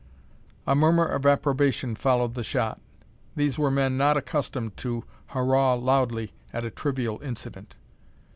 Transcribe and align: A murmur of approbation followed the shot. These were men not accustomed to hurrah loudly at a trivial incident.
A 0.65 0.73
murmur 0.73 1.05
of 1.05 1.27
approbation 1.27 1.93
followed 1.93 2.33
the 2.33 2.41
shot. 2.43 2.81
These 3.35 3.59
were 3.59 3.69
men 3.69 3.97
not 3.99 4.17
accustomed 4.17 4.75
to 4.77 5.03
hurrah 5.27 5.75
loudly 5.75 6.33
at 6.51 6.65
a 6.65 6.71
trivial 6.71 7.21
incident. 7.21 7.75